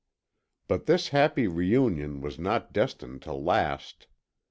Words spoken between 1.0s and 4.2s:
happy reunion was not destined to last.